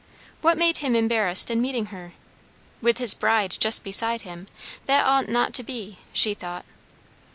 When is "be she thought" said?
5.63-6.65